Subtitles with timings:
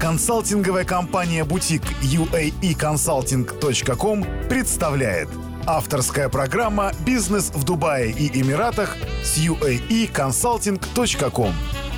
[0.00, 5.28] Консалтинговая компания «Бутик» uaeconsulting.com представляет.
[5.66, 11.52] Авторская программа «Бизнес в Дубае и Эмиратах» с uaeconsulting.com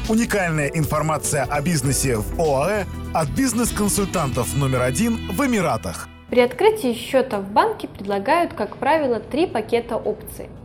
[0.08, 6.08] Уникальная информация о бизнесе в ОАЭ от бизнес-консультантов номер один в Эмиратах.
[6.28, 10.48] При открытии счета в банке предлагают, как правило, три пакета опций–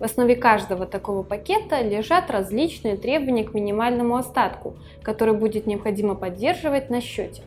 [0.00, 6.88] в основе каждого такого пакета лежат различные требования к минимальному остатку, который будет необходимо поддерживать
[6.88, 7.42] на счете.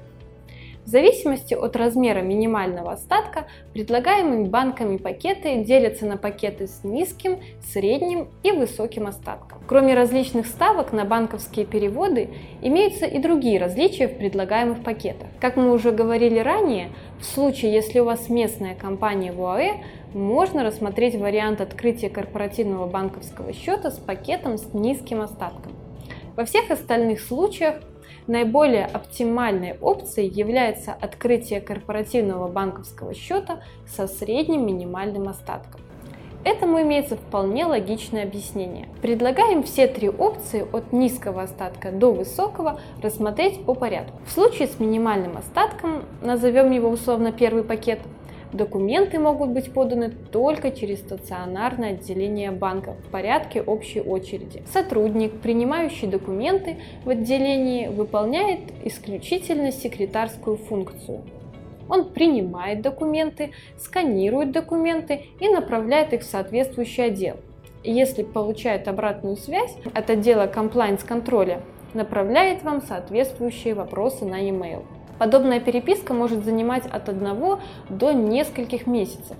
[0.85, 7.39] В зависимости от размера минимального остатка, предлагаемые банками пакеты делятся на пакеты с низким,
[7.71, 9.59] средним и высоким остатком.
[9.65, 15.29] Кроме различных ставок на банковские переводы, имеются и другие различия в предлагаемых пакетах.
[15.39, 19.75] Как мы уже говорили ранее, в случае, если у вас местная компания в ОАЭ,
[20.13, 25.71] можно рассмотреть вариант открытия корпоративного банковского счета с пакетом с низким остатком.
[26.35, 27.75] Во всех остальных случаях
[28.27, 35.81] Наиболее оптимальной опцией является открытие корпоративного банковского счета со средним минимальным остатком.
[36.45, 38.89] Этому имеется вполне логичное объяснение.
[39.01, 44.19] Предлагаем все три опции от низкого остатка до высокого рассмотреть по порядку.
[44.25, 47.99] В случае с минимальным остатком, назовем его условно первый пакет,
[48.53, 54.61] Документы могут быть поданы только через стационарное отделение банка в порядке общей очереди.
[54.71, 61.23] Сотрудник, принимающий документы в отделении, выполняет исключительно секретарскую функцию.
[61.89, 67.37] Он принимает документы, сканирует документы и направляет их в соответствующий отдел.
[67.83, 71.61] Если получает обратную связь от отдела compliance-контроля,
[71.95, 74.83] направляет вам соответствующие вопросы на e-mail.
[75.19, 79.37] Подобная переписка может занимать от одного до нескольких месяцев.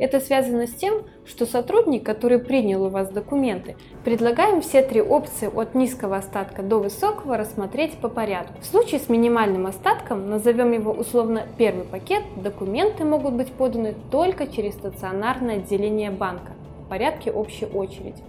[0.00, 5.50] Это связано с тем, что сотрудник, который принял у вас документы, предлагаем все три опции
[5.54, 8.54] от низкого остатка до высокого рассмотреть по порядку.
[8.62, 14.46] В случае с минимальным остатком, назовем его условно первый пакет, документы могут быть поданы только
[14.46, 16.52] через стационарное отделение банка
[16.86, 18.22] в порядке общей очереди.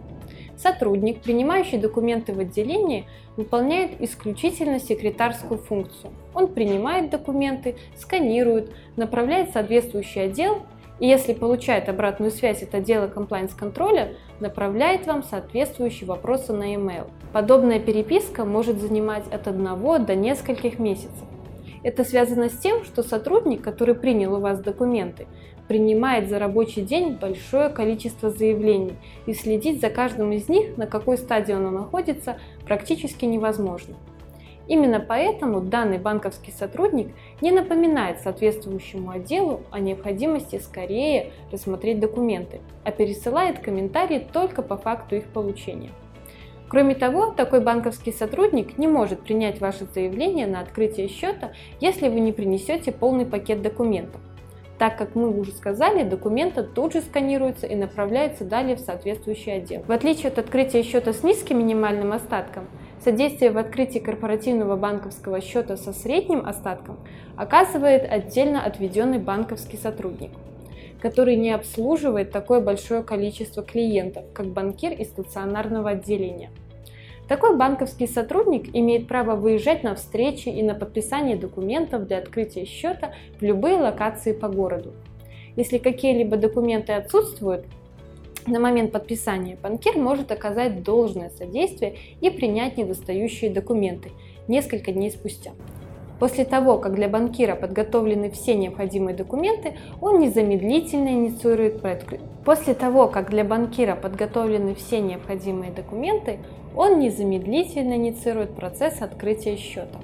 [0.61, 6.13] Сотрудник, принимающий документы в отделении, выполняет исключительно секретарскую функцию.
[6.35, 10.63] Он принимает документы, сканирует, направляет в соответствующий отдел
[10.99, 17.09] и если получает обратную связь от отдела комплайнс-контроля, направляет вам соответствующие вопросы на e-mail.
[17.33, 21.25] Подобная переписка может занимать от одного до нескольких месяцев.
[21.83, 25.27] Это связано с тем, что сотрудник, который принял у вас документы,
[25.67, 28.93] принимает за рабочий день большое количество заявлений,
[29.25, 33.95] и следить за каждым из них, на какой стадии он находится, практически невозможно.
[34.67, 42.91] Именно поэтому данный банковский сотрудник не напоминает соответствующему отделу о необходимости скорее рассмотреть документы, а
[42.91, 45.89] пересылает комментарии только по факту их получения.
[46.71, 51.51] Кроме того, такой банковский сотрудник не может принять ваше заявление на открытие счета,
[51.81, 54.21] если вы не принесете полный пакет документов.
[54.79, 59.83] Так как мы уже сказали, документы тут же сканируются и направляются далее в соответствующий отдел.
[59.85, 62.63] В отличие от открытия счета с низким минимальным остатком,
[63.03, 66.99] содействие в открытии корпоративного банковского счета со средним остатком
[67.35, 70.31] оказывает отдельно отведенный банковский сотрудник
[71.01, 76.51] который не обслуживает такое большое количество клиентов, как банкир из стационарного отделения.
[77.27, 83.13] Такой банковский сотрудник имеет право выезжать на встречи и на подписание документов для открытия счета
[83.39, 84.93] в любые локации по городу.
[85.55, 87.65] Если какие-либо документы отсутствуют,
[88.47, 94.11] на момент подписания банкир может оказать должное содействие и принять недостающие документы
[94.47, 95.51] несколько дней спустя.
[96.21, 101.81] После того, как для банкира подготовлены все необходимые документы, он незамедлительно инициирует
[102.45, 106.37] После того, как для банкира подготовлены все необходимые документы,
[106.75, 109.97] он незамедлительно инициирует процесс открытия счета.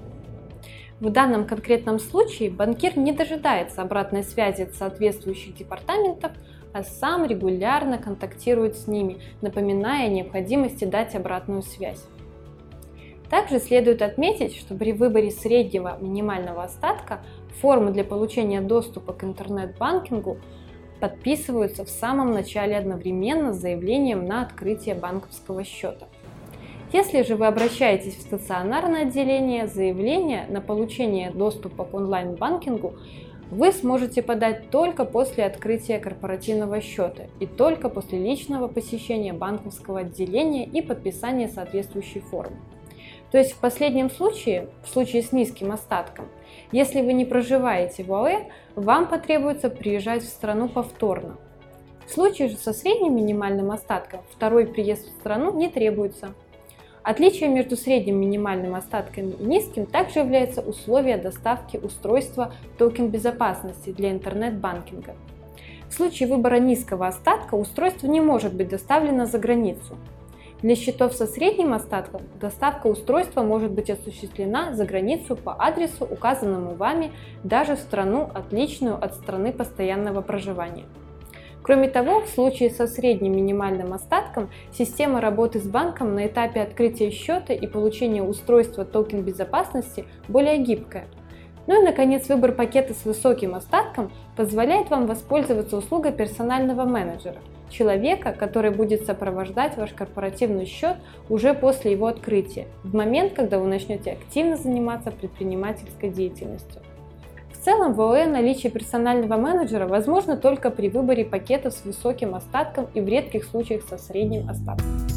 [0.99, 6.31] В данном конкретном случае банкир не дожидается обратной связи от соответствующих департаментов,
[6.73, 12.03] а сам регулярно контактирует с ними, напоминая о необходимости дать обратную связь.
[13.29, 17.19] Также следует отметить, что при выборе среднего минимального остатка
[17.61, 20.37] формы для получения доступа к интернет-банкингу
[20.99, 26.07] подписываются в самом начале одновременно с заявлением на открытие банковского счета.
[26.93, 32.93] Если же вы обращаетесь в стационарное отделение, заявление на получение доступа к онлайн-банкингу
[33.51, 40.65] вы сможете подать только после открытия корпоративного счета и только после личного посещения банковского отделения
[40.65, 42.57] и подписания соответствующей формы.
[43.31, 46.27] То есть в последнем случае, в случае с низким остатком,
[46.71, 48.45] если вы не проживаете в ОАЭ,
[48.75, 51.37] вам потребуется приезжать в страну повторно.
[52.05, 56.33] В случае же со средним минимальным остатком второй приезд в страну не требуется.
[57.03, 64.11] Отличие между средним минимальным остатком и низким также является условие доставки устройства токен безопасности для
[64.11, 65.15] интернет-банкинга.
[65.89, 69.97] В случае выбора низкого остатка устройство не может быть доставлено за границу.
[70.61, 76.73] Для счетов со средним остатком доставка устройства может быть осуществлена за границу по адресу, указанному
[76.73, 77.11] вами,
[77.43, 80.85] даже в страну, отличную от страны постоянного проживания.
[81.61, 87.11] Кроме того, в случае со средним минимальным остатком система работы с банком на этапе открытия
[87.11, 91.07] счета и получения устройства токен безопасности более гибкая.
[91.67, 97.37] Ну и, наконец, выбор пакета с высоким остатком позволяет вам воспользоваться услугой персонального менеджера,
[97.69, 100.97] человека, который будет сопровождать ваш корпоративный счет
[101.29, 106.81] уже после его открытия, в момент, когда вы начнете активно заниматься предпринимательской деятельностью
[107.67, 113.01] целом в ОЭ наличие персонального менеджера возможно только при выборе пакетов с высоким остатком и
[113.01, 115.16] в редких случаях со средним остатком.